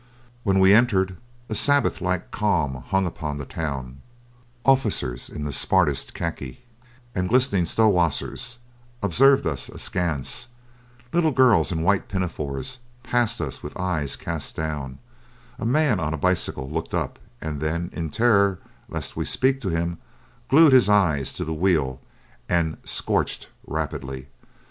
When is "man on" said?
15.67-16.15